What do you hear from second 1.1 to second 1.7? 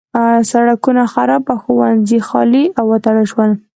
خراب او